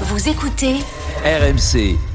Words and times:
Vous 0.00 0.28
écoutez 0.28 0.80
RMC. 1.24 2.13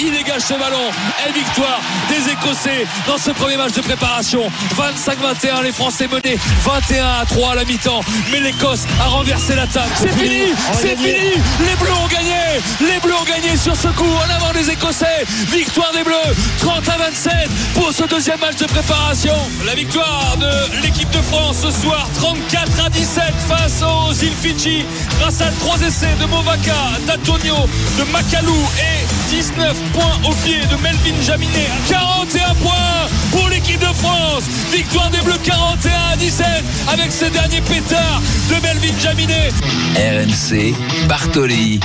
Il 0.00 0.12
dégage 0.12 0.42
ce 0.42 0.54
ballon 0.54 0.90
et 1.26 1.32
victoire 1.32 1.80
des 2.08 2.30
Écossais 2.30 2.86
dans 3.08 3.18
ce 3.18 3.32
premier 3.32 3.56
match 3.56 3.72
de 3.72 3.80
préparation. 3.80 4.42
25-21, 4.76 5.64
les 5.64 5.72
Français 5.72 6.06
menés 6.06 6.38
21 6.62 7.04
à 7.04 7.24
3 7.26 7.52
à 7.52 7.54
la 7.56 7.64
mi-temps. 7.64 8.00
Mais 8.30 8.38
l'Écosse 8.38 8.84
a 9.00 9.06
renversé 9.06 9.56
l'attaque. 9.56 9.90
C'est 9.96 10.12
fini, 10.12 10.52
c'est 10.72 10.96
fini. 10.96 11.34
Les 11.60 11.74
Bleus 11.80 11.92
ont 11.92 12.06
gagné. 12.06 12.60
Les 12.80 13.00
Bleus 13.00 13.16
ont 13.16 13.24
gagné 13.24 13.56
sur 13.56 13.74
ce 13.74 13.88
coup 13.88 14.04
en 14.04 14.30
avant 14.30 14.52
des 14.52 14.70
Écossais. 14.70 15.24
Victoire 15.48 15.90
des 15.92 16.04
Bleus, 16.04 16.34
30 16.60 16.88
à 16.88 16.96
27 16.98 17.32
pour 17.74 17.92
ce 17.92 18.04
deuxième 18.04 18.38
match 18.38 18.56
de 18.56 18.66
préparation. 18.66 19.34
La 19.66 19.74
victoire 19.74 20.36
de 20.38 20.80
l'équipe 20.82 21.10
de 21.10 21.22
France 21.22 21.58
ce 21.62 21.70
soir, 21.72 22.08
34 22.20 22.86
à 22.86 22.88
17 22.90 23.24
face 23.48 23.82
aux 23.82 24.12
îles 24.12 24.32
Fidji, 24.32 24.84
grâce 25.18 25.40
à 25.40 25.50
trois 25.58 25.80
essais 25.80 26.14
de 26.20 26.26
Movaka, 26.26 26.72
d'Antonio, 27.06 27.56
de 27.98 28.04
Makalou 28.12 28.56
et 28.78 29.34
19 29.34 29.87
points 29.92 30.18
au 30.24 30.34
pied 30.44 30.60
de 30.70 30.76
Melvin 30.82 31.20
Jaminet. 31.22 31.68
41 31.88 32.54
points 32.56 33.08
pour 33.30 33.48
l'équipe 33.48 33.80
de 33.80 33.92
France. 33.94 34.44
Victoire 34.72 35.10
des 35.10 35.20
Bleus 35.20 35.38
41 35.42 36.12
à 36.12 36.16
17 36.16 36.46
avec 36.92 37.12
ce 37.12 37.26
dernier 37.26 37.60
pétard 37.60 38.20
de 38.48 38.54
Melvin 38.62 38.98
Jaminet. 39.00 39.50
RMC. 39.96 40.74
Bartoli. 41.08 41.80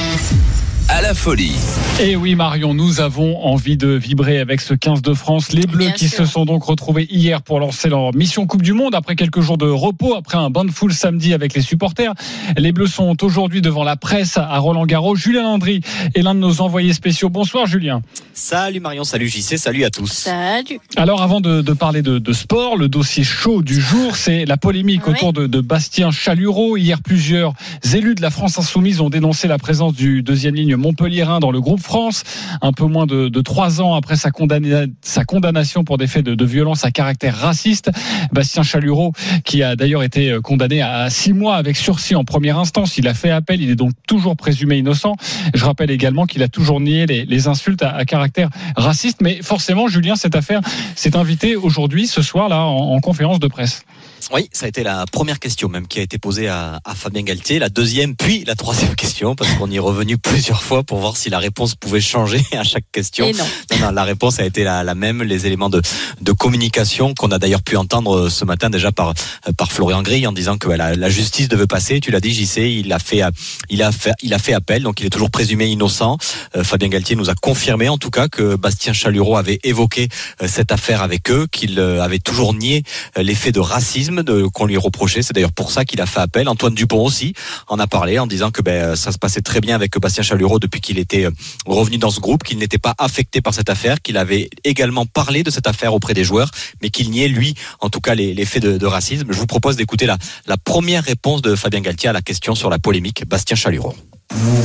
À 0.96 1.02
la 1.02 1.16
folie. 1.16 1.56
Et 2.00 2.16
oui 2.16 2.36
Marion, 2.36 2.76
nous 2.76 3.02
avons 3.02 3.44
envie 3.44 3.78
de 3.78 3.88
vibrer 3.88 4.38
avec 4.40 4.62
ce 4.62 4.76
15 4.76 5.02
de 5.02 5.16
France. 5.16 5.52
Les 5.52 5.66
Bleus 5.66 5.86
Bien 5.86 5.92
qui 5.92 6.08
sûr. 6.08 6.20
se 6.20 6.26
sont 6.32 6.46
donc 6.46 6.64
retrouvés 6.64 7.08
hier 7.10 7.42
pour 7.42 7.60
lancer 7.60 7.90
leur 7.90 8.14
mission 8.14 8.46
Coupe 8.46 8.62
du 8.62 8.74
Monde 8.74 8.94
après 8.94 9.16
quelques 9.16 9.42
jours 9.42 9.58
de 9.58 9.66
repos, 9.68 10.16
après 10.16 10.38
un 10.38 10.52
bain 10.52 10.66
de 10.66 10.72
foule 10.72 10.94
samedi 10.94 11.34
avec 11.34 11.56
les 11.56 11.62
supporters. 11.62 12.14
Les 12.58 12.72
Bleus 12.72 12.88
sont 12.88 13.24
aujourd'hui 13.24 13.62
devant 13.62 13.84
la 13.84 13.96
presse 13.96 14.38
à 14.38 14.56
Roland 14.60 14.86
Garros. 14.86 15.16
Julien 15.16 15.42
Landry 15.44 15.82
est 16.14 16.22
l'un 16.22 16.36
de 16.36 16.40
nos 16.40 16.62
envoyés 16.62 16.94
spéciaux. 16.94 17.30
Bonsoir 17.30 17.66
Julien. 17.66 18.02
Salut 18.36 18.80
Marion, 18.80 19.04
salut 19.04 19.28
JC, 19.28 19.58
salut 19.58 19.86
à 19.86 19.90
tous. 19.90 20.12
Salut. 20.12 20.80
Alors 20.96 21.24
avant 21.24 21.42
de, 21.42 21.62
de 21.62 21.74
parler 21.74 22.04
de, 22.04 22.20
de 22.20 22.34
sport, 22.34 22.78
le 22.78 22.88
dossier 22.88 23.24
chaud 23.24 23.64
du 23.64 23.80
jour, 23.82 24.16
c'est 24.16 24.46
la 24.46 24.58
polémique 24.58 25.08
Oui. 25.08 25.14
autour 25.14 25.34
de, 25.34 25.48
de 25.48 25.60
Bastien 25.62 26.12
Chalureau. 26.12 26.78
Hier, 26.78 27.02
plusieurs 27.02 27.54
élus 27.96 28.14
de 28.14 28.22
la 28.22 28.30
France 28.30 28.60
insoumise 28.60 29.02
ont 29.02 29.10
dénoncé 29.10 29.48
la 29.48 29.58
présence 29.58 29.94
du 29.94 30.22
deuxième 30.22 30.54
ligne 30.56 30.76
montpelliérain 30.84 31.40
dans 31.40 31.52
le 31.52 31.62
groupe 31.62 31.82
France, 31.82 32.24
un 32.62 32.74
peu 32.74 32.86
moins 32.86 33.06
de, 33.06 33.42
trois 33.42 33.82
ans 33.82 33.96
après 33.96 34.16
sa, 34.16 34.30
condamna- 34.30 34.88
sa 35.02 35.26
condamnation 35.26 35.84
pour 35.84 35.98
des 35.98 36.08
faits 36.08 36.26
de, 36.26 36.46
violence 36.46 36.84
à 36.86 36.92
caractère 36.92 37.36
raciste. 37.38 37.90
Bastien 38.32 38.64
Chalureau, 38.64 39.14
qui 39.46 39.64
a 39.64 39.76
d'ailleurs 39.76 40.04
été 40.04 40.38
condamné 40.44 40.82
à 40.82 41.10
six 41.10 41.34
mois 41.34 41.56
avec 41.56 41.78
sursis 41.78 42.16
en 42.16 42.26
première 42.26 42.60
instance, 42.60 42.98
il 42.98 43.08
a 43.08 43.14
fait 43.14 43.32
appel, 43.32 43.62
il 43.62 43.70
est 43.70 43.76
donc 43.76 43.92
toujours 44.08 44.36
présumé 44.36 44.78
innocent. 44.78 45.16
Je 45.54 45.64
rappelle 45.64 45.90
également 45.90 46.26
qu'il 46.26 46.44
a 46.44 46.50
toujours 46.50 46.82
nié 46.82 47.06
les, 47.06 47.48
insultes 47.48 47.82
à, 47.82 48.04
caractère 48.06 48.50
raciste, 48.76 49.22
mais 49.22 49.42
forcément, 49.42 49.88
Julien, 49.88 50.16
cette 50.16 50.36
affaire 50.36 50.62
s'est 50.96 51.16
invitée 51.16 51.56
aujourd'hui, 51.56 52.08
ce 52.08 52.22
soir, 52.22 52.50
là, 52.50 52.66
en, 52.66 52.94
en 52.94 53.00
conférence 53.00 53.40
de 53.40 53.48
presse. 53.48 53.86
Oui, 54.32 54.50
ça 54.52 54.66
a 54.66 54.70
été 54.70 54.84
la 54.84 55.06
première 55.12 55.40
question 55.40 55.70
même 55.70 55.88
qui 55.88 56.00
a 56.00 56.02
été 56.02 56.18
posée 56.18 56.48
à, 56.48 56.80
à 56.86 56.96
Fabien 56.96 57.24
Galtier, 57.24 57.60
la 57.60 57.70
deuxième 57.70 58.16
puis 58.16 58.44
la 58.46 58.56
troisième 58.56 58.96
question, 59.04 59.36
parce 59.36 59.52
qu'on 59.54 59.70
y 59.70 59.78
est 59.78 59.80
revenu 59.80 60.18
plusieurs 60.18 60.64
fois 60.64 60.84
pour 60.84 61.00
voir 61.00 61.18
si 61.18 61.30
la 61.30 61.40
réponse 61.40 61.76
pouvait 61.76 62.02
changer 62.02 62.42
à 62.54 62.64
chaque 62.64 62.86
question. 62.92 63.32
Non. 63.32 63.46
Non, 63.72 63.88
non, 63.88 63.92
la 63.92 64.04
réponse 64.04 64.40
a 64.40 64.46
été 64.46 64.64
la, 64.64 64.84
la 64.84 64.96
même, 64.96 65.24
les 65.24 65.46
éléments 65.46 65.70
de, 65.70 65.82
de 66.22 66.32
communication 66.32 67.14
qu'on 67.14 67.32
a 67.32 67.40
d'ailleurs 67.40 67.64
pu 67.64 67.76
entendre 67.76 68.30
ce 68.30 68.46
matin 68.46 68.70
déjà 68.70 68.92
par, 68.92 69.14
par 69.58 69.72
Florian 69.72 70.02
Grille 70.04 70.28
en 70.28 70.32
disant 70.32 70.58
que 70.58 70.70
la, 70.70 70.96
la 70.96 71.10
justice 71.10 71.48
devait 71.48 71.68
passer. 71.68 72.00
Tu 72.00 72.12
l'as 72.12 72.20
dit, 72.20 72.34
JC, 72.34 72.58
il 72.58 72.92
a 72.94 73.00
fait, 73.00 73.24
il 73.70 73.82
a 73.82 73.92
fait, 73.92 74.14
il 74.22 74.34
a 74.34 74.40
fait 74.40 74.54
appel, 74.54 74.84
donc 74.84 75.00
il 75.00 75.06
est 75.06 75.10
toujours 75.10 75.32
présumé 75.32 75.66
innocent. 75.68 76.18
Euh, 76.56 76.64
Fabien 76.64 76.90
Galtier 76.90 77.16
nous 77.16 77.30
a 77.30 77.36
confirmé 77.36 77.90
en 77.90 77.98
tout 77.98 78.10
cas 78.10 78.28
que 78.28 78.56
Bastien 78.56 78.94
Chalureau 78.94 79.38
avait 79.38 79.60
évoqué 79.64 80.08
euh, 80.42 80.48
cette 80.48 80.72
affaire 80.72 81.02
avec 81.02 81.30
eux, 81.32 81.48
qu'il 81.52 81.80
euh, 81.80 82.02
avait 82.02 82.20
toujours 82.20 82.54
nié 82.54 82.84
euh, 83.18 83.34
faits 83.34 83.56
de 83.56 83.60
racisme 83.60 84.13
qu'on 84.54 84.66
lui 84.66 84.78
reprochait. 84.78 85.22
C'est 85.22 85.34
d'ailleurs 85.34 85.52
pour 85.52 85.72
ça 85.72 85.86
qu'il 85.86 86.02
a 86.02 86.06
fait 86.06 86.20
appel. 86.20 86.48
Antoine 86.48 86.74
Dupont 86.74 87.04
aussi 87.04 87.34
en 87.68 87.80
a 87.80 87.88
parlé 87.88 88.20
en 88.20 88.28
disant 88.28 88.52
que 88.52 88.62
ben, 88.62 88.96
ça 88.96 89.12
se 89.12 89.18
passait 89.18 89.42
très 89.42 89.62
bien 89.62 89.76
avec 89.76 89.98
Bastien 89.98 90.24
Chalureau 90.24 90.60
depuis 90.60 90.82
qu'il 90.82 91.00
était 91.00 91.26
euh, 91.26 91.32
revenu 91.66 91.98
dans 91.98 92.10
ce 92.10 92.20
groupe, 92.20 92.44
qu'il 92.44 92.58
n'était 92.58 92.78
pas 92.78 92.94
affecté 92.98 93.42
par 93.42 93.54
cette 93.54 93.70
affaire, 93.70 94.02
qu'il 94.02 94.18
avait 94.18 94.50
également 94.64 95.06
parlé 95.06 95.44
de 95.44 95.50
cette 95.50 95.68
affaire 95.68 95.94
auprès 95.94 96.14
des 96.14 96.24
joueurs, 96.24 96.52
mais 96.82 96.90
qu'il 96.90 97.10
niait 97.10 97.28
lui, 97.28 97.56
en 97.80 97.90
tout 97.90 98.02
cas, 98.02 98.16
les, 98.16 98.46
faits 98.46 98.64
de, 98.64 98.78
de 98.78 98.86
racisme. 98.86 99.28
Je 99.30 99.38
vous 99.38 99.48
propose 99.48 99.76
d'écouter 99.76 100.06
la, 100.06 100.18
la 100.48 100.58
première 100.58 101.04
réponse 101.04 101.42
de 101.42 101.56
Fabien 101.56 101.82
Galtier 101.82 102.10
à 102.10 102.14
la 102.14 102.22
question 102.22 102.56
sur 102.56 102.70
la 102.70 102.80
polémique 102.80 103.28
Bastien 103.28 103.56
Chalureau. 103.56 103.96
Nous, 104.42 104.62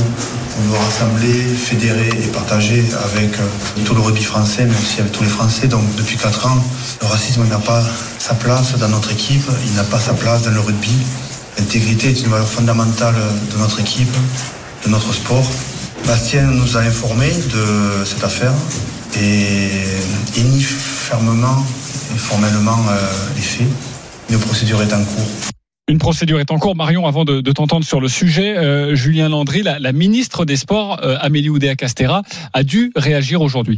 on 0.59 0.69
doit 0.69 0.79
rassembler, 0.79 1.33
fédérer 1.55 2.09
et 2.09 2.27
partager 2.27 2.83
avec 3.03 3.37
euh, 3.39 3.83
tout 3.85 3.93
le 3.93 4.01
rugby 4.01 4.23
français, 4.23 4.65
mais 4.65 4.75
aussi 4.75 4.99
avec 4.99 5.11
tous 5.11 5.23
les 5.23 5.29
Français. 5.29 5.67
Donc 5.67 5.83
depuis 5.95 6.17
4 6.17 6.47
ans, 6.47 6.63
le 7.01 7.07
racisme 7.07 7.45
n'a 7.47 7.59
pas 7.59 7.83
sa 8.17 8.33
place 8.33 8.75
dans 8.77 8.89
notre 8.89 9.11
équipe, 9.11 9.47
il 9.67 9.73
n'a 9.75 9.83
pas 9.83 9.99
sa 9.99 10.13
place 10.13 10.43
dans 10.43 10.51
le 10.51 10.59
rugby. 10.59 10.95
L'intégrité 11.57 12.09
est 12.09 12.21
une 12.21 12.29
valeur 12.29 12.47
fondamentale 12.47 13.15
de 13.51 13.57
notre 13.57 13.79
équipe, 13.79 14.13
de 14.85 14.89
notre 14.89 15.13
sport. 15.13 15.45
Bastien 16.07 16.43
nous 16.43 16.77
a 16.77 16.81
informés 16.81 17.33
de 17.53 18.05
cette 18.05 18.23
affaire 18.23 18.53
et 19.21 19.69
il 20.35 20.49
nie 20.49 20.63
fermement 20.63 21.63
et 22.15 22.17
formellement 22.17 22.79
euh, 22.89 22.97
les 23.35 23.41
faits. 23.41 23.67
Une 24.29 24.39
procédure 24.39 24.81
est 24.81 24.93
en 24.93 25.03
cours. 25.03 25.58
Une 25.89 25.97
procédure 25.97 26.39
est 26.39 26.51
en 26.51 26.59
cours. 26.59 26.75
Marion, 26.75 27.07
avant 27.07 27.25
de, 27.25 27.41
t'entendre 27.51 27.83
sur 27.83 27.99
le 27.99 28.07
sujet, 28.07 28.55
euh, 28.55 28.93
Julien 28.93 29.27
Landry, 29.27 29.63
la, 29.63 29.79
la 29.79 29.91
ministre 29.91 30.45
des 30.45 30.55
Sports, 30.55 30.99
euh, 31.01 31.17
Amélie 31.19 31.49
Oudéa-Castera, 31.49 32.21
a 32.53 32.63
dû 32.63 32.91
réagir 32.95 33.41
aujourd'hui. 33.41 33.77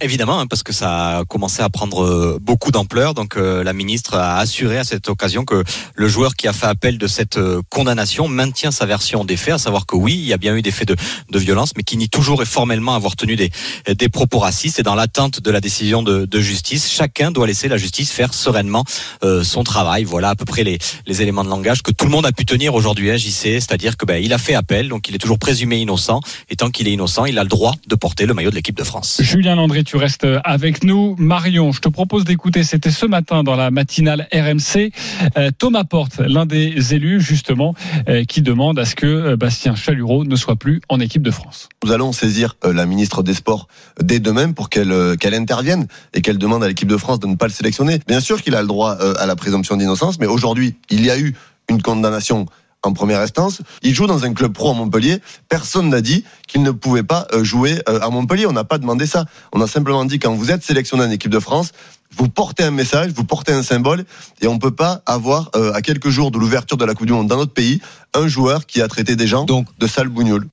Évidemment, 0.00 0.40
hein, 0.40 0.46
parce 0.46 0.62
que 0.62 0.72
ça 0.72 1.18
a 1.18 1.24
commencé 1.24 1.60
à 1.60 1.68
prendre 1.68 2.04
euh, 2.04 2.38
beaucoup 2.40 2.70
d'ampleur. 2.70 3.14
Donc 3.14 3.36
euh, 3.36 3.64
la 3.64 3.72
ministre 3.72 4.14
a 4.14 4.38
assuré 4.38 4.78
à 4.78 4.84
cette 4.84 5.08
occasion 5.08 5.44
que 5.44 5.64
le 5.94 6.08
joueur 6.08 6.36
qui 6.36 6.46
a 6.46 6.52
fait 6.52 6.66
appel 6.66 6.98
de 6.98 7.06
cette 7.06 7.36
euh, 7.36 7.62
condamnation 7.68 8.28
maintient 8.28 8.70
sa 8.70 8.86
version 8.86 9.24
des 9.24 9.36
faits, 9.36 9.54
à 9.54 9.58
savoir 9.58 9.86
que 9.86 9.96
oui, 9.96 10.14
il 10.14 10.24
y 10.24 10.32
a 10.32 10.38
bien 10.38 10.54
eu 10.54 10.62
des 10.62 10.70
faits 10.70 10.88
de, 10.88 10.96
de 11.30 11.38
violence, 11.38 11.72
mais 11.76 11.82
qui 11.82 11.96
nie 11.96 12.08
toujours 12.08 12.42
et 12.42 12.46
formellement 12.46 12.94
avoir 12.94 13.16
tenu 13.16 13.34
des, 13.34 13.50
des 13.92 14.08
propos 14.08 14.38
racistes. 14.38 14.78
Et 14.78 14.82
dans 14.82 14.94
l'attente 14.94 15.40
de 15.40 15.50
la 15.50 15.60
décision 15.60 16.02
de, 16.02 16.24
de 16.24 16.40
justice, 16.40 16.90
chacun 16.90 17.30
doit 17.30 17.46
laisser 17.46 17.68
la 17.68 17.76
justice 17.76 18.12
faire 18.12 18.34
sereinement 18.34 18.84
euh, 19.24 19.42
son 19.42 19.64
travail. 19.64 20.04
Voilà 20.04 20.30
à 20.30 20.36
peu 20.36 20.44
près 20.44 20.62
les, 20.62 20.78
les 21.06 21.22
éléments 21.22 21.44
de 21.44 21.48
langage 21.50 21.82
que 21.82 21.90
tout 21.90 22.04
le 22.04 22.10
monde 22.10 22.26
a 22.26 22.32
pu 22.32 22.44
tenir 22.44 22.74
aujourd'hui, 22.74 23.10
hein, 23.10 23.16
JC. 23.16 23.60
C'est-à-dire 23.60 23.96
que 23.96 24.06
ben, 24.06 24.22
il 24.22 24.32
a 24.32 24.38
fait 24.38 24.54
appel, 24.54 24.88
donc 24.88 25.08
il 25.08 25.14
est 25.14 25.18
toujours 25.18 25.38
présumé 25.38 25.78
innocent. 25.78 26.20
Et 26.50 26.56
tant 26.56 26.70
qu'il 26.70 26.86
est 26.86 26.92
innocent, 26.92 27.24
il 27.24 27.38
a 27.38 27.42
le 27.42 27.48
droit 27.48 27.74
de 27.86 27.94
porter 27.96 28.26
le 28.26 28.34
maillot 28.34 28.50
de 28.50 28.54
l'équipe 28.54 28.76
de 28.76 28.84
France. 28.84 29.18
Julien 29.20 29.56
Landry, 29.56 29.84
tu 29.88 29.96
restes 29.96 30.26
avec 30.44 30.84
nous. 30.84 31.16
Marion, 31.18 31.72
je 31.72 31.80
te 31.80 31.88
propose 31.88 32.24
d'écouter, 32.24 32.62
c'était 32.62 32.90
ce 32.90 33.06
matin 33.06 33.42
dans 33.42 33.56
la 33.56 33.70
matinale 33.70 34.28
RMC, 34.34 34.92
euh, 35.38 35.50
Thomas 35.56 35.84
Porte, 35.84 36.18
l'un 36.18 36.44
des 36.44 36.92
élus 36.92 37.22
justement, 37.22 37.74
euh, 38.06 38.24
qui 38.24 38.42
demande 38.42 38.78
à 38.78 38.84
ce 38.84 38.94
que 38.94 39.06
euh, 39.06 39.36
Bastien 39.38 39.74
Chalureau 39.74 40.26
ne 40.26 40.36
soit 40.36 40.56
plus 40.56 40.82
en 40.90 41.00
équipe 41.00 41.22
de 41.22 41.30
France. 41.30 41.70
Nous 41.82 41.90
allons 41.90 42.12
saisir 42.12 42.56
la 42.62 42.84
ministre 42.84 43.22
des 43.22 43.32
Sports 43.32 43.66
dès 43.98 44.20
demain 44.20 44.52
pour 44.52 44.68
qu'elle 44.68 45.16
qu'elle 45.18 45.32
intervienne 45.32 45.86
et 46.12 46.20
qu'elle 46.20 46.36
demande 46.36 46.62
à 46.62 46.68
l'équipe 46.68 46.88
de 46.88 46.98
France 46.98 47.18
de 47.18 47.26
ne 47.26 47.36
pas 47.36 47.46
le 47.46 47.52
sélectionner. 47.52 47.98
Bien 48.06 48.20
sûr 48.20 48.42
qu'il 48.42 48.56
a 48.56 48.60
le 48.60 48.68
droit 48.68 48.92
à 48.92 49.24
la 49.24 49.36
présomption 49.36 49.78
d'innocence, 49.78 50.18
mais 50.18 50.26
aujourd'hui, 50.26 50.74
il 50.90 51.02
y 51.02 51.10
a 51.10 51.18
eu 51.18 51.34
une 51.70 51.80
condamnation 51.80 52.44
en 52.82 52.92
première 52.92 53.20
instance. 53.20 53.60
Il 53.82 53.94
joue 53.94 54.06
dans 54.06 54.24
un 54.24 54.32
club 54.32 54.52
pro 54.52 54.70
à 54.70 54.74
Montpellier. 54.74 55.20
Personne 55.48 55.88
n'a 55.88 56.00
dit 56.00 56.24
qu'il 56.46 56.62
ne 56.62 56.70
pouvait 56.70 57.02
pas 57.02 57.26
euh, 57.32 57.44
jouer 57.44 57.80
euh, 57.88 58.00
à 58.00 58.10
Montpellier. 58.10 58.46
On 58.46 58.52
n'a 58.52 58.64
pas 58.64 58.78
demandé 58.78 59.06
ça. 59.06 59.26
On 59.52 59.60
a 59.60 59.66
simplement 59.66 60.04
dit 60.04 60.18
quand 60.18 60.34
vous 60.34 60.50
êtes 60.50 60.62
sélectionné 60.62 61.04
en 61.04 61.10
équipe 61.10 61.30
de 61.30 61.40
France, 61.40 61.72
vous 62.16 62.28
portez 62.28 62.64
un 62.64 62.70
message, 62.70 63.12
vous 63.12 63.24
portez 63.24 63.52
un 63.52 63.62
symbole, 63.62 64.04
et 64.40 64.46
on 64.46 64.58
peut 64.58 64.74
pas 64.74 65.02
avoir 65.06 65.50
euh, 65.56 65.72
à 65.74 65.82
quelques 65.82 66.08
jours 66.08 66.30
de 66.30 66.38
l'ouverture 66.38 66.76
de 66.76 66.84
la 66.84 66.94
Coupe 66.94 67.06
du 67.06 67.12
Monde 67.12 67.28
dans 67.28 67.36
notre 67.36 67.52
pays 67.52 67.80
un 68.14 68.28
joueur 68.28 68.66
qui 68.66 68.80
a 68.80 68.88
traité 68.88 69.16
des 69.16 69.26
gens 69.26 69.44
Donc, 69.44 69.66
de 69.78 69.86
sales 69.86 70.08
bougnoules. 70.08 70.46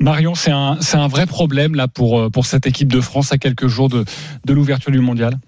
Marion, 0.00 0.34
c'est 0.34 0.50
un, 0.50 0.78
c'est 0.80 0.96
un 0.96 1.08
vrai 1.08 1.26
problème 1.26 1.74
là 1.74 1.86
pour, 1.86 2.30
pour 2.30 2.46
cette 2.46 2.66
équipe 2.66 2.90
de 2.90 3.00
France 3.00 3.32
à 3.32 3.38
quelques 3.38 3.68
jours 3.68 3.88
de, 3.88 4.04
de 4.44 4.52
l'ouverture 4.52 4.90
du 4.90 5.00
mondial. 5.00 5.38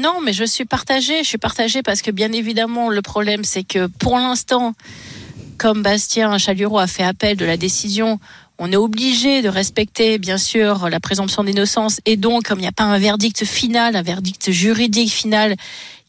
Non, 0.00 0.20
mais 0.24 0.32
je 0.32 0.44
suis 0.44 0.64
partagée. 0.64 1.22
Je 1.22 1.28
suis 1.28 1.38
partagée 1.38 1.82
parce 1.82 2.02
que 2.02 2.10
bien 2.10 2.32
évidemment, 2.32 2.88
le 2.88 3.02
problème, 3.02 3.44
c'est 3.44 3.62
que 3.62 3.86
pour 3.86 4.16
l'instant, 4.16 4.74
comme 5.62 5.82
Bastien 5.82 6.38
Chalureau 6.38 6.80
a 6.80 6.88
fait 6.88 7.04
appel 7.04 7.36
de 7.36 7.44
la 7.44 7.56
décision, 7.56 8.18
on 8.58 8.72
est 8.72 8.76
obligé 8.76 9.42
de 9.42 9.48
respecter, 9.48 10.18
bien 10.18 10.36
sûr, 10.36 10.88
la 10.88 10.98
présomption 10.98 11.44
d'innocence. 11.44 12.00
Et 12.04 12.16
donc, 12.16 12.48
comme 12.48 12.58
il 12.58 12.62
n'y 12.62 12.68
a 12.68 12.72
pas 12.72 12.82
un 12.82 12.98
verdict 12.98 13.44
final, 13.44 13.94
un 13.94 14.02
verdict 14.02 14.50
juridique 14.50 15.12
final 15.12 15.54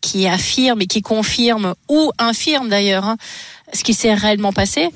qui 0.01 0.25
affirme 0.25 0.81
et 0.81 0.87
qui 0.87 1.03
confirme, 1.03 1.75
ou 1.87 2.11
infirme 2.17 2.67
d'ailleurs, 2.67 3.05
hein, 3.05 3.17
ce 3.73 3.83
qui 3.83 3.93
s'est 3.93 4.13
réellement 4.13 4.53
passé, 4.53 4.89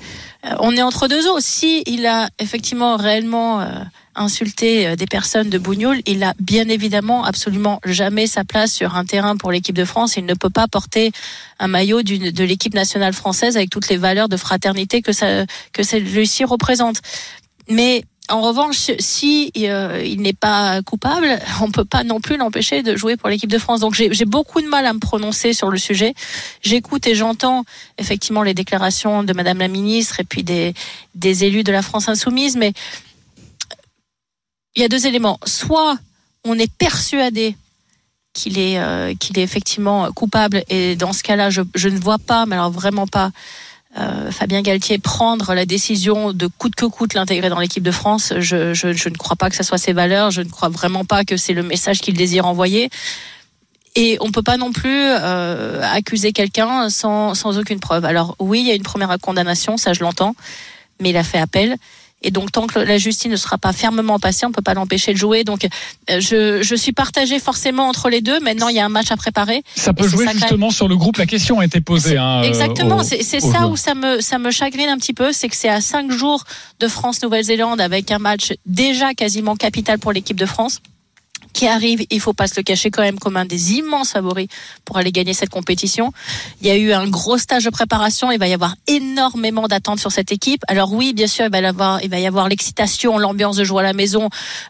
euh, 0.46 0.54
on 0.60 0.76
est 0.76 0.82
entre 0.82 1.08
deux 1.08 1.28
eaux. 1.28 1.40
Si 1.40 1.82
il 1.86 2.06
a 2.06 2.28
effectivement 2.38 2.96
réellement 2.96 3.60
euh, 3.60 3.66
insulté 4.14 4.86
euh, 4.86 4.96
des 4.96 5.06
personnes 5.06 5.50
de 5.50 5.58
Bougnoul, 5.58 6.00
il 6.06 6.22
a 6.22 6.34
bien 6.38 6.68
évidemment 6.68 7.24
absolument 7.24 7.80
jamais 7.84 8.26
sa 8.26 8.44
place 8.44 8.72
sur 8.72 8.96
un 8.96 9.04
terrain 9.04 9.36
pour 9.36 9.50
l'équipe 9.50 9.76
de 9.76 9.84
France. 9.84 10.16
Il 10.16 10.26
ne 10.26 10.34
peut 10.34 10.50
pas 10.50 10.68
porter 10.68 11.12
un 11.58 11.68
maillot 11.68 12.02
de 12.02 12.44
l'équipe 12.44 12.74
nationale 12.74 13.12
française 13.12 13.56
avec 13.56 13.70
toutes 13.70 13.88
les 13.88 13.96
valeurs 13.96 14.28
de 14.28 14.36
fraternité 14.36 15.02
que 15.02 15.12
ça, 15.12 15.44
que 15.72 15.82
celui-ci 15.82 16.44
représente. 16.44 17.00
Mais 17.68 18.04
en 18.30 18.42
revanche, 18.42 18.90
si 18.98 19.50
euh, 19.56 20.02
il 20.04 20.20
n'est 20.20 20.34
pas 20.34 20.82
coupable, 20.82 21.38
on 21.62 21.70
peut 21.70 21.84
pas 21.84 22.04
non 22.04 22.20
plus 22.20 22.36
l'empêcher 22.36 22.82
de 22.82 22.96
jouer 22.96 23.16
pour 23.16 23.28
l'équipe 23.28 23.50
de 23.50 23.58
France. 23.58 23.80
Donc 23.80 23.94
j'ai 23.94 24.24
beaucoup 24.24 24.60
de 24.60 24.66
mal 24.66 24.86
à 24.86 24.92
me 24.92 24.98
prononcer 24.98 25.52
sur 25.52 25.70
le 25.70 25.78
sujet. 25.78 26.14
J'écoute 26.62 27.06
et 27.06 27.14
j'entends 27.14 27.64
effectivement 27.96 28.42
les 28.42 28.54
déclarations 28.54 29.22
de 29.22 29.32
Madame 29.32 29.58
la 29.58 29.68
ministre 29.68 30.20
et 30.20 30.24
puis 30.24 30.42
des 30.42 30.74
des 31.14 31.44
élus 31.44 31.64
de 31.64 31.72
la 31.72 31.82
France 31.82 32.08
insoumise, 32.08 32.56
mais 32.56 32.72
il 34.76 34.82
y 34.82 34.84
a 34.84 34.88
deux 34.88 35.06
éléments. 35.06 35.40
Soit 35.44 35.98
on 36.44 36.58
est 36.58 36.72
persuadé 36.72 37.56
qu'il 38.34 38.58
est 38.58 38.78
euh, 38.78 39.14
qu'il 39.18 39.38
est 39.38 39.42
effectivement 39.42 40.12
coupable 40.12 40.62
et 40.68 40.96
dans 40.96 41.12
ce 41.12 41.22
cas-là, 41.22 41.50
je 41.50 41.62
je 41.74 41.88
ne 41.88 41.98
vois 41.98 42.18
pas, 42.18 42.46
mais 42.46 42.56
alors 42.56 42.70
vraiment 42.70 43.06
pas. 43.06 43.32
Euh, 43.96 44.30
Fabien 44.30 44.60
Galtier 44.60 44.98
prendre 44.98 45.54
la 45.54 45.64
décision 45.64 46.32
de 46.32 46.46
coûte 46.46 46.74
que 46.74 46.84
coûte 46.84 47.14
l'intégrer 47.14 47.48
dans 47.48 47.58
l'équipe 47.58 47.82
de 47.82 47.90
France, 47.90 48.34
je, 48.38 48.74
je, 48.74 48.92
je 48.92 49.08
ne 49.08 49.16
crois 49.16 49.36
pas 49.36 49.48
que 49.48 49.56
ça 49.56 49.62
soit 49.62 49.78
ses 49.78 49.94
valeurs, 49.94 50.30
je 50.30 50.42
ne 50.42 50.50
crois 50.50 50.68
vraiment 50.68 51.04
pas 51.04 51.24
que 51.24 51.36
c'est 51.36 51.54
le 51.54 51.62
message 51.62 52.00
qu'il 52.00 52.14
désire 52.14 52.46
envoyer. 52.46 52.90
Et 53.96 54.18
on 54.20 54.30
peut 54.30 54.42
pas 54.42 54.58
non 54.58 54.72
plus 54.72 54.94
euh, 54.94 55.82
accuser 55.82 56.32
quelqu'un 56.32 56.90
sans, 56.90 57.34
sans 57.34 57.58
aucune 57.58 57.80
preuve. 57.80 58.04
Alors 58.04 58.36
oui, 58.38 58.60
il 58.60 58.66
y 58.66 58.70
a 58.70 58.74
une 58.74 58.82
première 58.82 59.16
condamnation, 59.18 59.76
ça 59.76 59.92
je 59.92 60.00
l'entends, 60.04 60.36
mais 61.00 61.10
il 61.10 61.16
a 61.16 61.24
fait 61.24 61.38
appel. 61.38 61.76
Et 62.22 62.30
donc 62.30 62.50
tant 62.50 62.66
que 62.66 62.78
la 62.78 62.98
justice 62.98 63.30
ne 63.30 63.36
sera 63.36 63.58
pas 63.58 63.72
fermement 63.72 64.18
passée, 64.18 64.44
on 64.44 64.52
peut 64.52 64.62
pas 64.62 64.74
l'empêcher 64.74 65.12
de 65.12 65.18
jouer. 65.18 65.44
Donc 65.44 65.64
euh, 66.10 66.20
je, 66.20 66.62
je 66.62 66.74
suis 66.74 66.92
partagée 66.92 67.38
forcément 67.38 67.88
entre 67.88 68.10
les 68.10 68.20
deux. 68.20 68.40
Maintenant, 68.40 68.68
il 68.68 68.76
y 68.76 68.80
a 68.80 68.84
un 68.84 68.88
match 68.88 69.10
à 69.10 69.16
préparer. 69.16 69.62
Ça 69.76 69.92
peut 69.92 70.08
jouer 70.08 70.26
justement 70.32 70.70
sur 70.70 70.88
le 70.88 70.96
groupe. 70.96 71.16
La 71.18 71.26
question 71.26 71.60
a 71.60 71.64
été 71.64 71.80
posée. 71.80 72.16
Hein, 72.16 72.42
Exactement, 72.42 73.02
c'est 73.02 73.22
ça 73.22 73.38
joueurs. 73.38 73.70
où 73.70 73.76
ça 73.76 73.94
me 73.94 74.20
ça 74.20 74.38
me 74.38 74.50
chagrine 74.50 74.88
un 74.88 74.96
petit 74.96 75.14
peu, 75.14 75.32
c'est 75.32 75.48
que 75.48 75.56
c'est 75.56 75.68
à 75.68 75.80
cinq 75.80 76.10
jours 76.10 76.44
de 76.80 76.88
France-Nouvelle-Zélande 76.88 77.80
avec 77.80 78.10
un 78.10 78.18
match 78.18 78.52
déjà 78.66 79.14
quasiment 79.14 79.56
capital 79.56 79.98
pour 79.98 80.12
l'équipe 80.12 80.36
de 80.38 80.46
France 80.46 80.80
qui 81.58 81.66
arrive, 81.66 82.06
il 82.10 82.20
faut 82.20 82.34
pas 82.34 82.46
se 82.46 82.54
le 82.56 82.62
cacher 82.62 82.92
quand 82.92 83.02
même 83.02 83.18
comme 83.18 83.36
un 83.36 83.44
des 83.44 83.72
immenses 83.72 84.12
favoris 84.12 84.46
pour 84.84 84.96
aller 84.96 85.10
gagner 85.10 85.32
cette 85.32 85.50
compétition. 85.50 86.12
Il 86.60 86.68
y 86.68 86.70
a 86.70 86.76
eu 86.76 86.92
un 86.92 87.08
gros 87.08 87.36
stage 87.36 87.64
de 87.64 87.70
préparation, 87.70 88.30
il 88.30 88.38
va 88.38 88.46
y 88.46 88.52
avoir 88.54 88.76
énormément 88.86 89.66
d'attentes 89.66 89.98
sur 89.98 90.12
cette 90.12 90.30
équipe. 90.30 90.62
Alors 90.68 90.92
oui, 90.92 91.12
bien 91.14 91.26
sûr, 91.26 91.46
il 91.46 91.50
va 91.50 91.58
y 91.58 91.66
avoir 91.66 92.00
il 92.04 92.10
va 92.10 92.20
y 92.20 92.28
avoir 92.28 92.48
l'excitation, 92.48 93.18
l'ambiance 93.18 93.56
de 93.56 93.64
jouer 93.64 93.80
à 93.80 93.82
la 93.82 93.92
maison, 93.92 94.28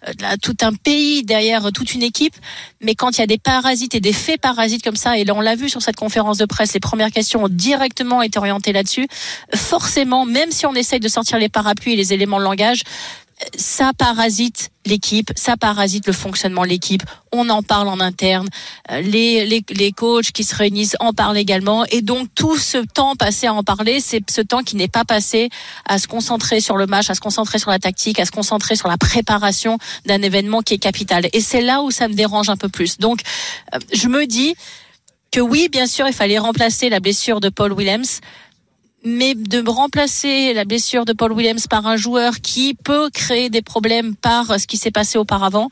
euh, 0.09 0.13
là, 0.19 0.39
tout 0.39 0.57
un 0.63 0.73
pays 0.73 1.25
derrière 1.25 1.67
euh, 1.67 1.71
toute 1.73 1.93
une 1.93 2.03
équipe, 2.03 2.35
mais 2.81 2.95
quand 2.95 3.19
il 3.19 3.21
y 3.21 3.25
a 3.25 3.27
des 3.27 3.37
parasites 3.37 3.95
et 3.95 4.01
des 4.01 4.15
faits 4.15 4.41
parasites 4.41 4.83
comme 4.83 4.97
ça, 4.97 5.19
et 5.19 5.25
là 5.25 5.35
on 5.35 5.43
l'a 5.43 5.57
vu 5.57 5.69
sur 5.69 5.83
cette 5.83 5.97
conférence 5.97 6.39
de 6.39 6.47
presse, 6.47 6.73
les 6.73 6.81
premières 6.81 7.11
questions 7.11 7.45
ont 7.45 7.51
directement 7.51 8.23
été 8.23 8.39
orientées 8.39 8.73
là-dessus. 8.73 9.09
Forcément, 9.55 10.25
même 10.25 10.51
si 10.53 10.65
on 10.65 10.73
essaye 10.75 11.01
de 11.01 11.09
sortir 11.09 11.39
les 11.39 11.51
parapluies 11.51 11.93
et 11.93 11.97
les 11.97 12.15
éléments 12.15 12.39
de 12.39 12.45
langage, 12.45 12.83
ça 13.57 13.93
parasite 13.97 14.71
l'équipe, 14.85 15.31
ça 15.37 15.57
parasite 15.57 16.07
le 16.07 16.13
fonctionnement 16.13 16.63
de 16.63 16.69
l'équipe. 16.69 17.03
On 17.33 17.49
en 17.51 17.63
parle 17.63 17.89
en 17.89 18.01
interne, 18.01 18.49
euh, 18.91 19.01
les, 19.01 19.47
les, 19.47 19.63
les 19.71 19.93
coachs 19.93 20.33
qui 20.33 20.45
se 20.45 20.55
réunissent 20.55 20.97
en 20.99 21.13
parlent 21.13 21.37
également, 21.37 21.85
et 21.87 22.01
donc 22.01 22.29
tout 22.35 22.57
ce 22.57 22.79
temps 22.79 23.17
passé 23.17 23.47
à 23.47 23.55
en 23.55 23.63
parler, 23.63 24.01
c'est 24.01 24.29
ce 24.31 24.41
temps 24.41 24.63
qui 24.63 24.77
n'est 24.77 24.89
pas 24.89 25.05
passé 25.05 25.51
à 25.85 25.99
se 25.99 26.07
concentrer 26.07 26.61
sur 26.61 26.77
le 26.77 26.87
match, 26.87 27.11
à 27.11 27.15
se 27.15 27.21
concentrer 27.21 27.59
sur 27.59 27.71
la 27.71 27.79
tactique, 27.79 28.19
à 28.19 28.25
se 28.25 28.31
concentrer 28.31 28.77
sur 28.77 28.89
la 28.89 28.97
préparation 28.97 29.79
d'un 30.07 30.23
événement 30.23 30.63
qui 30.63 30.75
est 30.75 30.79
capital. 30.79 31.29
Et 31.33 31.41
c'est 31.41 31.61
là 31.61 31.83
où 31.83 31.91
ça 31.91 32.09
me 32.09 32.15
dérange 32.15 32.49
un 32.49 32.57
peu 32.57 32.69
plus. 32.69 32.99
Donc, 32.99 33.21
euh, 33.75 33.79
je 33.93 34.09
me 34.09 34.27
dis 34.27 34.55
que 35.31 35.41
oui, 35.41 35.69
bien 35.71 35.87
sûr, 35.87 36.07
il 36.09 36.15
fallait 36.15 36.39
remplacer 36.39 36.89
la 36.89 37.01
blessure 37.01 37.41
de 37.41 37.51
Paul 37.51 37.73
Williams. 37.73 38.21
Mais 39.05 39.35
de 39.35 39.67
remplacer 39.69 40.53
la 40.55 40.65
blessure 40.65 41.05
de 41.05 41.13
Paul 41.13 41.33
Williams 41.33 41.67
par 41.67 41.87
un 41.87 41.97
joueur 41.97 42.41
qui 42.41 42.75
peut 42.75 43.11
créer 43.11 43.49
des 43.49 43.63
problèmes 43.63 44.17
par 44.17 44.59
ce 44.59 44.67
qui 44.67 44.77
s'est 44.77 44.91
passé 44.91 45.19
auparavant, 45.19 45.69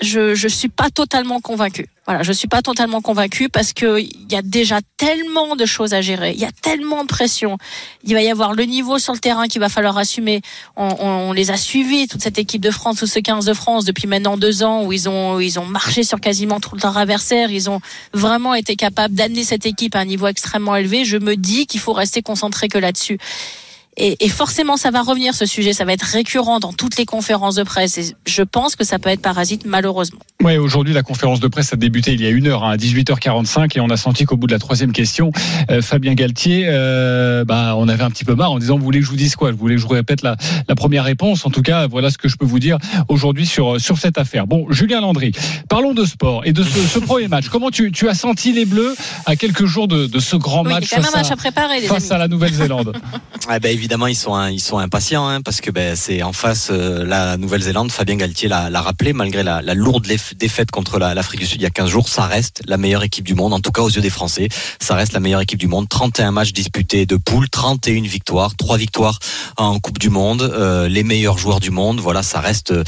je 0.00 0.34
je 0.34 0.48
suis 0.48 0.68
pas 0.68 0.90
totalement 0.90 1.40
convaincu. 1.40 1.88
Voilà, 2.06 2.22
je 2.22 2.32
suis 2.32 2.48
pas 2.48 2.60
totalement 2.60 3.00
convaincu 3.00 3.48
parce 3.48 3.72
que 3.72 3.98
il 3.98 4.30
y 4.30 4.36
a 4.36 4.42
déjà 4.42 4.80
tellement 4.98 5.56
de 5.56 5.64
choses 5.64 5.94
à 5.94 6.02
gérer, 6.02 6.32
il 6.32 6.40
y 6.40 6.44
a 6.44 6.52
tellement 6.52 7.02
de 7.02 7.08
pression. 7.08 7.56
Il 8.04 8.12
va 8.12 8.20
y 8.22 8.28
avoir 8.28 8.52
le 8.52 8.64
niveau 8.64 8.98
sur 8.98 9.14
le 9.14 9.18
terrain 9.18 9.48
qu'il 9.48 9.60
va 9.60 9.70
falloir 9.70 9.96
assumer. 9.96 10.42
On, 10.76 10.88
on, 11.00 11.08
on 11.08 11.32
les 11.32 11.50
a 11.50 11.56
suivis 11.56 12.06
toute 12.06 12.20
cette 12.20 12.38
équipe 12.38 12.60
de 12.60 12.70
France, 12.70 12.98
tout 12.98 13.06
ce 13.06 13.20
15 13.20 13.46
de 13.46 13.54
France 13.54 13.86
depuis 13.86 14.06
maintenant 14.06 14.36
deux 14.36 14.62
ans 14.62 14.84
où 14.84 14.92
ils 14.92 15.08
ont 15.08 15.40
ils 15.40 15.58
ont 15.58 15.64
marché 15.64 16.02
sur 16.02 16.20
quasiment 16.20 16.60
tout 16.60 16.76
leur 16.82 16.96
adversaire. 16.98 17.50
Ils 17.50 17.70
ont 17.70 17.80
vraiment 18.12 18.54
été 18.54 18.76
capables 18.76 19.14
d'amener 19.14 19.44
cette 19.44 19.64
équipe 19.64 19.94
à 19.96 20.00
un 20.00 20.04
niveau 20.04 20.26
extrêmement 20.26 20.76
élevé. 20.76 21.06
Je 21.06 21.16
me 21.16 21.36
dis 21.36 21.66
qu'il 21.66 21.80
faut 21.80 21.94
rester 21.94 22.20
concentré 22.20 22.68
que 22.68 22.78
là-dessus. 22.78 23.18
Et, 23.96 24.24
et, 24.24 24.28
forcément, 24.28 24.76
ça 24.76 24.90
va 24.90 25.02
revenir 25.02 25.34
ce 25.34 25.46
sujet, 25.46 25.72
ça 25.72 25.84
va 25.84 25.92
être 25.92 26.02
récurrent 26.02 26.58
dans 26.58 26.72
toutes 26.72 26.96
les 26.96 27.06
conférences 27.06 27.54
de 27.54 27.62
presse. 27.62 27.98
Et 27.98 28.16
je 28.26 28.42
pense 28.42 28.76
que 28.76 28.84
ça 28.84 28.98
peut 28.98 29.10
être 29.10 29.20
parasite, 29.20 29.62
malheureusement. 29.66 30.18
Ouais, 30.42 30.58
aujourd'hui, 30.58 30.92
la 30.92 31.02
conférence 31.02 31.40
de 31.40 31.48
presse 31.48 31.72
a 31.72 31.76
débuté 31.76 32.12
il 32.12 32.20
y 32.20 32.26
a 32.26 32.30
une 32.30 32.48
heure, 32.48 32.64
hein, 32.64 32.72
à 32.72 32.76
18h45, 32.76 33.76
et 33.76 33.80
on 33.80 33.88
a 33.90 33.96
senti 33.96 34.24
qu'au 34.24 34.36
bout 34.36 34.46
de 34.46 34.52
la 34.52 34.58
troisième 34.58 34.92
question, 34.92 35.30
euh, 35.70 35.80
Fabien 35.80 36.14
Galtier, 36.14 36.64
euh, 36.66 37.44
bah, 37.44 37.74
on 37.76 37.88
avait 37.88 38.02
un 38.02 38.10
petit 38.10 38.24
peu 38.24 38.34
marre 38.34 38.52
en 38.52 38.58
disant, 38.58 38.76
vous 38.76 38.84
voulez 38.84 38.98
que 38.98 39.04
je 39.04 39.10
vous 39.10 39.16
dise 39.16 39.36
quoi? 39.36 39.52
Vous 39.52 39.58
voulez 39.58 39.76
que 39.76 39.80
je 39.80 39.86
vous 39.86 39.94
répète 39.94 40.22
la, 40.22 40.36
la 40.68 40.74
première 40.74 41.04
réponse? 41.04 41.46
En 41.46 41.50
tout 41.50 41.62
cas, 41.62 41.86
voilà 41.86 42.10
ce 42.10 42.18
que 42.18 42.28
je 42.28 42.36
peux 42.36 42.44
vous 42.44 42.58
dire 42.58 42.78
aujourd'hui 43.08 43.46
sur, 43.46 43.80
sur 43.80 43.98
cette 43.98 44.18
affaire. 44.18 44.46
Bon, 44.46 44.66
Julien 44.70 45.00
Landry, 45.00 45.32
parlons 45.68 45.94
de 45.94 46.04
sport 46.04 46.42
et 46.44 46.52
de 46.52 46.62
ce, 46.62 46.78
ce 46.80 46.98
premier 46.98 47.28
match. 47.28 47.48
Comment 47.48 47.70
tu, 47.70 47.92
tu 47.92 48.08
as 48.08 48.14
senti 48.14 48.52
les 48.52 48.64
Bleus 48.64 48.94
à 49.26 49.36
quelques 49.36 49.66
jours 49.66 49.88
de, 49.88 50.06
de 50.06 50.18
ce 50.18 50.36
grand 50.36 50.64
oui, 50.64 50.72
match 50.72 50.88
face, 50.88 51.06
un 51.06 51.16
match 51.16 51.30
à, 51.30 51.34
à 51.34 51.36
préparer, 51.36 51.80
les 51.80 51.86
face 51.86 52.10
à 52.10 52.18
la 52.18 52.28
Nouvelle-Zélande? 52.28 52.96
Ah 53.46 53.58
ben 53.58 53.70
évidemment 53.70 54.06
ils 54.06 54.16
sont 54.16 54.42
ils 54.46 54.58
sont 54.60 54.78
impatients 54.78 55.28
hein, 55.28 55.42
parce 55.42 55.60
que 55.60 55.70
ben 55.70 55.96
c'est 55.96 56.22
en 56.22 56.32
face 56.32 56.68
euh, 56.70 57.04
la 57.04 57.36
Nouvelle-Zélande. 57.36 57.92
Fabien 57.92 58.16
Galtier 58.16 58.48
l'a 58.48 58.70
rappelé 58.80 59.12
malgré 59.12 59.42
la, 59.42 59.60
la 59.60 59.74
lourde 59.74 60.06
défaite 60.38 60.70
contre 60.70 60.98
la- 60.98 61.12
l'Afrique 61.14 61.40
du 61.40 61.46
Sud 61.46 61.60
il 61.60 61.64
y 61.64 61.66
a 61.66 61.70
15 61.70 61.90
jours, 61.90 62.08
ça 62.08 62.24
reste 62.24 62.62
la 62.66 62.78
meilleure 62.78 63.02
équipe 63.02 63.26
du 63.26 63.34
monde 63.34 63.52
en 63.52 63.60
tout 63.60 63.70
cas 63.70 63.82
aux 63.82 63.90
yeux 63.90 64.00
des 64.00 64.08
Français. 64.08 64.48
Ça 64.80 64.94
reste 64.94 65.12
la 65.12 65.20
meilleure 65.20 65.42
équipe 65.42 65.58
du 65.58 65.66
monde. 65.66 65.90
31 65.90 66.30
matchs 66.32 66.54
disputés 66.54 67.04
de 67.04 67.16
poule, 67.16 67.50
31 67.50 68.02
victoires, 68.04 68.56
3 68.56 68.78
victoires 68.78 69.18
en 69.58 69.78
Coupe 69.78 69.98
du 69.98 70.08
Monde, 70.08 70.40
euh, 70.42 70.88
les 70.88 71.02
meilleurs 71.02 71.36
joueurs 71.36 71.60
du 71.60 71.70
monde. 71.70 72.00
Voilà, 72.00 72.22
ça 72.22 72.40
reste 72.40 72.70
euh, 72.72 72.82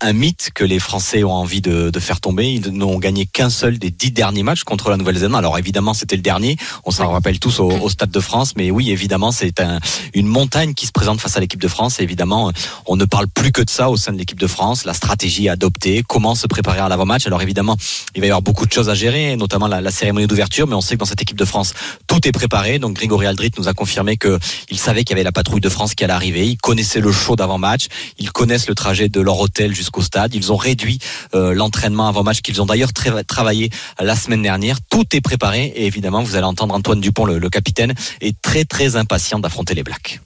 un 0.00 0.12
mythe 0.12 0.50
que 0.54 0.62
les 0.62 0.78
Français 0.78 1.24
ont 1.24 1.32
envie 1.32 1.60
de, 1.60 1.90
de 1.90 2.00
faire 2.00 2.20
tomber. 2.20 2.52
Ils 2.52 2.70
n'ont 2.70 2.98
gagné 3.00 3.26
qu'un 3.26 3.50
seul 3.50 3.78
des 3.78 3.90
10 3.90 4.12
derniers 4.12 4.44
matchs 4.44 4.62
contre 4.62 4.88
la 4.90 4.98
Nouvelle-Zélande. 4.98 5.36
Alors 5.36 5.58
évidemment 5.58 5.94
c'était 5.94 6.16
le 6.16 6.22
dernier. 6.22 6.56
On 6.84 6.92
s'en 6.92 7.10
rappelle 7.10 7.40
tous 7.40 7.58
au, 7.58 7.70
au 7.72 7.88
Stade 7.88 8.12
de 8.12 8.20
France, 8.20 8.52
mais 8.56 8.70
oui 8.70 8.92
évidemment 8.92 9.32
c'est 9.32 9.58
un, 9.60 9.80
une 10.14 10.26
montagne 10.26 10.74
qui 10.74 10.86
se 10.86 10.92
présente 10.92 11.20
face 11.20 11.36
à 11.36 11.40
l'équipe 11.40 11.60
de 11.60 11.68
France. 11.68 12.00
Évidemment, 12.00 12.52
on 12.86 12.96
ne 12.96 13.04
parle 13.04 13.28
plus 13.28 13.52
que 13.52 13.62
de 13.62 13.70
ça 13.70 13.90
au 13.90 13.96
sein 13.96 14.12
de 14.12 14.18
l'équipe 14.18 14.38
de 14.38 14.46
France. 14.46 14.84
La 14.84 14.94
stratégie 14.94 15.48
adoptée, 15.48 16.02
comment 16.06 16.34
se 16.34 16.46
préparer 16.46 16.80
à 16.80 16.88
l'avant-match? 16.88 17.26
Alors 17.26 17.42
évidemment, 17.42 17.76
il 18.14 18.20
va 18.20 18.26
y 18.26 18.30
avoir 18.30 18.42
beaucoup 18.42 18.66
de 18.66 18.72
choses 18.72 18.88
à 18.88 18.94
gérer, 18.94 19.36
notamment 19.36 19.66
la, 19.66 19.90
cérémonie 19.90 20.26
d'ouverture. 20.26 20.66
Mais 20.66 20.74
on 20.74 20.80
sait 20.80 20.94
que 20.94 21.00
dans 21.00 21.06
cette 21.06 21.22
équipe 21.22 21.38
de 21.38 21.44
France, 21.44 21.74
tout 22.06 22.26
est 22.26 22.32
préparé. 22.32 22.78
Donc 22.78 22.94
Grégory 22.94 23.26
Aldrit 23.26 23.52
nous 23.58 23.68
a 23.68 23.74
confirmé 23.74 24.16
que 24.16 24.38
il 24.70 24.78
savait 24.78 25.04
qu'il 25.04 25.10
y 25.10 25.16
avait 25.18 25.24
la 25.24 25.32
patrouille 25.32 25.60
de 25.60 25.68
France 25.68 25.94
qui 25.94 26.04
allait 26.04 26.12
arriver. 26.12 26.46
Ils 26.46 26.56
connaissaient 26.56 27.00
le 27.00 27.12
show 27.12 27.36
d'avant-match. 27.36 27.86
Ils 28.18 28.30
connaissent 28.32 28.68
le 28.68 28.74
trajet 28.74 29.08
de 29.08 29.20
leur 29.20 29.38
hôtel 29.38 29.74
jusqu'au 29.74 30.02
stade. 30.02 30.34
Ils 30.34 30.52
ont 30.52 30.56
réduit 30.56 30.98
euh, 31.34 31.54
l'entraînement 31.54 32.08
avant-match 32.08 32.40
qu'ils 32.40 32.60
ont 32.62 32.66
d'ailleurs 32.66 32.90
tra- 32.90 33.24
travaillé 33.24 33.70
la 34.00 34.16
semaine 34.16 34.42
dernière. 34.42 34.78
Tout 34.90 35.04
est 35.12 35.20
préparé. 35.20 35.72
Et 35.76 35.86
évidemment, 35.86 36.22
vous 36.22 36.36
allez 36.36 36.44
entendre 36.44 36.74
Antoine 36.74 37.00
Dupont, 37.00 37.24
le 37.24 37.50
capitaine, 37.50 37.94
est 38.20 38.40
très 38.40 38.64
très 38.64 38.96
impatient 38.96 39.38
d'affronter 39.38 39.74
les 39.74 39.82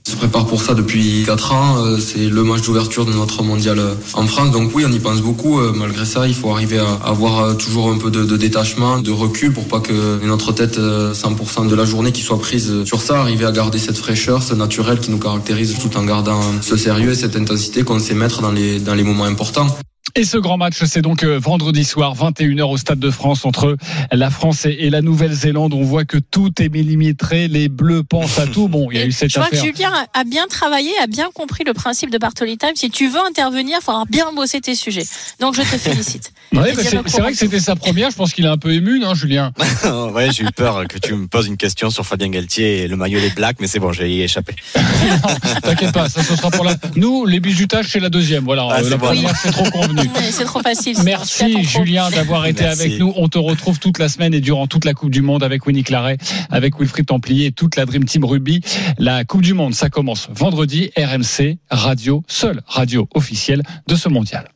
On 0.07 0.11
se 0.11 0.15
prépare 0.15 0.45
pour 0.45 0.61
ça 0.61 0.73
depuis 0.73 1.23
4 1.25 1.53
ans. 1.53 1.85
euh, 1.85 1.97
C'est 1.99 2.27
le 2.27 2.43
match 2.43 2.61
d'ouverture 2.63 3.05
de 3.05 3.13
notre 3.13 3.43
mondial 3.43 3.79
euh, 3.79 3.93
en 4.13 4.25
France. 4.27 4.51
Donc 4.51 4.71
oui, 4.75 4.83
on 4.87 4.91
y 4.91 4.99
pense 4.99 5.21
beaucoup. 5.21 5.59
Euh, 5.59 5.71
Malgré 5.73 6.05
ça, 6.05 6.27
il 6.27 6.33
faut 6.33 6.51
arriver 6.51 6.79
à 6.79 6.99
avoir 7.07 7.55
toujours 7.57 7.91
un 7.91 7.97
peu 7.97 8.11
de, 8.11 8.37
détachement, 8.37 8.99
de 8.99 9.11
recul 9.11 9.53
pour 9.53 9.67
pas 9.67 9.79
que 9.79 10.23
notre 10.25 10.51
tête 10.51 10.77
euh, 10.77 11.13
100% 11.13 11.67
de 11.67 11.75
la 11.75 11.85
journée 11.85 12.11
qui 12.11 12.21
soit 12.21 12.39
prise 12.39 12.83
sur 12.85 13.01
ça. 13.01 13.19
Arriver 13.21 13.45
à 13.45 13.51
garder 13.51 13.79
cette 13.79 13.97
fraîcheur, 13.97 14.43
ce 14.43 14.53
naturel 14.53 14.99
qui 14.99 15.11
nous 15.11 15.19
caractérise 15.19 15.77
tout 15.79 15.95
en 15.97 16.03
gardant 16.03 16.41
ce 16.61 16.75
sérieux 16.77 17.11
et 17.11 17.15
cette 17.15 17.35
intensité 17.35 17.83
qu'on 17.83 17.99
sait 17.99 18.15
mettre 18.15 18.41
dans 18.41 18.51
les 18.51 19.03
moments 19.03 19.25
importants. 19.25 19.67
Et 20.15 20.23
ce 20.25 20.37
grand 20.37 20.57
match, 20.57 20.83
c'est 20.85 21.01
donc 21.01 21.23
euh, 21.23 21.39
vendredi 21.39 21.85
soir, 21.85 22.15
21h 22.15 22.63
au 22.63 22.77
Stade 22.77 22.99
de 22.99 23.09
France 23.11 23.45
entre 23.45 23.77
la 24.11 24.29
France 24.29 24.65
et 24.65 24.89
la 24.89 25.01
Nouvelle-Zélande. 25.01 25.73
On 25.73 25.83
voit 25.83 26.03
que 26.05 26.17
tout 26.17 26.61
est 26.61 26.69
millimétré, 26.69 27.47
les 27.47 27.69
Bleus 27.69 28.03
pensent 28.03 28.37
à 28.39 28.47
tout. 28.47 28.67
Bon, 28.67 28.89
il 28.91 28.97
y 28.97 29.01
a 29.01 29.05
eu 29.05 29.11
cette 29.11 29.29
je 29.31 29.39
vois 29.39 29.47
affaire. 29.47 29.61
que 29.61 29.65
Julien 29.67 29.91
a- 30.13 30.19
a 30.19 30.23
bien 30.23 30.47
travaillé, 30.47 30.91
a 31.01 31.07
bien 31.07 31.29
compris 31.33 31.63
le 31.63 31.73
principe 31.73 32.09
de 32.09 32.17
Bartoli 32.17 32.57
Time. 32.57 32.71
Si 32.75 32.89
tu 32.89 33.07
veux 33.07 33.19
intervenir, 33.25 33.77
il 33.81 33.83
faudra 33.83 34.03
bien 34.05 34.31
bosser 34.33 34.59
tes 34.59 34.75
sujets. 34.75 35.05
Donc 35.39 35.55
je 35.55 35.61
te 35.61 35.77
félicite. 35.77 36.33
Ouais, 36.53 36.73
bah, 36.75 36.81
c'est 37.05 37.21
vrai 37.21 37.31
que 37.31 37.37
c'était 37.37 37.59
sa 37.61 37.75
première. 37.77 38.11
Je 38.11 38.15
pense 38.17 38.33
qu'il 38.33 38.43
est 38.45 38.49
un 38.49 38.57
peu 38.57 38.73
ému, 38.73 38.99
non, 38.99 39.13
Julien? 39.13 39.51
Ouais, 40.13 40.29
j'ai 40.31 40.43
eu 40.43 40.47
peur 40.55 40.85
que 40.87 40.97
tu 40.97 41.13
me 41.15 41.27
poses 41.27 41.47
une 41.47 41.55
question 41.57 41.89
sur 41.89 42.05
Fabien 42.05 42.27
Galtier 42.29 42.79
et 42.83 42.87
le 42.87 42.97
maillot 42.97 43.19
les 43.19 43.29
Blacks, 43.29 43.57
mais 43.61 43.67
c'est 43.67 43.79
bon, 43.79 43.91
j'ai 43.93 44.09
y 44.11 44.21
échappé. 44.21 44.53
T'inquiète 45.63 45.93
pas, 45.93 46.09
ça 46.09 46.21
ce 46.23 46.35
sera 46.35 46.51
pour 46.51 46.65
la. 46.65 46.75
Nous, 46.95 47.25
les 47.25 47.39
bijutages, 47.39 47.87
c'est 47.87 47.99
la 47.99 48.09
deuxième. 48.09 48.43
Voilà, 48.43 48.67
Ah, 48.69 48.81
euh, 48.81 48.89
c'est 48.89 48.97
bon. 48.97 49.07
trop 49.51 49.69
convenu. 49.71 50.01
C'est 50.31 50.43
trop 50.45 50.61
facile. 50.61 50.97
Merci. 51.03 51.63
Julien 51.63 52.09
d'avoir 52.09 52.45
été 52.45 52.63
Merci. 52.63 52.81
avec 52.81 52.99
nous. 52.99 53.13
On 53.15 53.27
te 53.27 53.37
retrouve 53.37 53.79
toute 53.79 53.97
la 53.99 54.09
semaine 54.09 54.33
et 54.33 54.41
durant 54.41 54.67
toute 54.67 54.85
la 54.85 54.93
Coupe 54.93 55.11
du 55.11 55.21
Monde 55.21 55.43
avec 55.43 55.65
Winnie 55.65 55.83
Claret, 55.83 56.17
avec 56.49 56.79
Wilfried 56.79 57.05
Templier 57.05 57.47
et 57.47 57.51
toute 57.51 57.75
la 57.75 57.85
Dream 57.85 58.05
Team 58.05 58.23
Rugby. 58.25 58.61
La 58.97 59.23
Coupe 59.23 59.41
du 59.41 59.53
Monde, 59.53 59.73
ça 59.73 59.89
commence 59.89 60.27
vendredi. 60.33 60.91
RMC, 60.97 61.57
radio, 61.69 62.23
seule 62.27 62.61
radio 62.67 63.07
officielle 63.13 63.63
de 63.87 63.95
ce 63.95 64.09
mondial. 64.09 64.49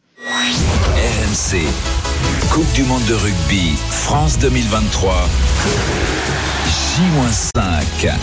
Coupe 2.50 2.72
du 2.72 2.84
monde 2.84 3.04
de 3.10 3.14
rugby. 3.14 3.76
France 3.90 4.38
2023. 4.38 5.28
J-5. 6.66 8.14